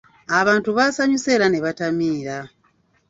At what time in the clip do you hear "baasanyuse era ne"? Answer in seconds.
0.77-1.59